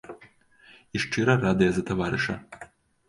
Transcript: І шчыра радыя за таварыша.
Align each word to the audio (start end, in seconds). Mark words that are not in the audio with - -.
І 0.95 1.03
шчыра 1.05 1.37
радыя 1.43 1.71
за 1.79 1.83
таварыша. 1.91 2.35